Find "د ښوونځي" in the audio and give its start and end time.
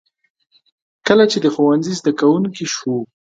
1.41-1.93